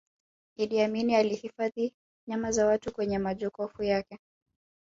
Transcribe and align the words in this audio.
iddi 0.55 0.79
amini 0.81 1.15
alihifadhi 1.15 1.93
nyama 2.27 2.51
za 2.51 2.65
watu 2.65 2.93
kwenye 2.93 3.19
majokofu 3.19 3.83
yake 3.83 4.19